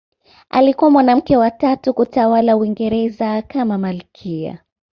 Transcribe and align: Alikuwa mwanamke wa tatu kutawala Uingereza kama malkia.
Alikuwa 0.49 0.91
mwanamke 0.91 1.37
wa 1.37 1.51
tatu 1.51 1.93
kutawala 1.93 2.57
Uingereza 2.57 3.41
kama 3.41 3.77
malkia. 3.77 4.59